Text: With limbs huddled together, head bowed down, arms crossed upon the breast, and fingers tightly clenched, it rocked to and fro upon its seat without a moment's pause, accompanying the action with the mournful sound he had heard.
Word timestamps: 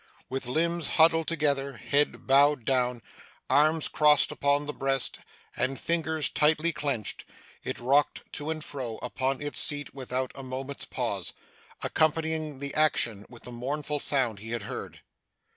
With 0.29 0.47
limbs 0.47 0.87
huddled 0.97 1.27
together, 1.27 1.73
head 1.73 2.25
bowed 2.25 2.65
down, 2.65 3.03
arms 3.51 3.87
crossed 3.87 4.31
upon 4.31 4.65
the 4.65 4.73
breast, 4.73 5.19
and 5.55 5.79
fingers 5.79 6.27
tightly 6.27 6.71
clenched, 6.71 7.23
it 7.63 7.79
rocked 7.79 8.23
to 8.33 8.49
and 8.49 8.65
fro 8.65 8.97
upon 9.03 9.43
its 9.43 9.59
seat 9.59 9.93
without 9.93 10.31
a 10.33 10.41
moment's 10.41 10.85
pause, 10.85 11.33
accompanying 11.83 12.57
the 12.57 12.73
action 12.73 13.27
with 13.29 13.43
the 13.43 13.51
mournful 13.51 13.99
sound 13.99 14.39
he 14.39 14.49
had 14.49 14.63
heard. 14.63 15.01